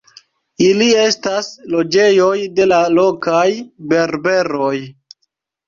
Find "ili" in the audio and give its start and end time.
0.67-0.87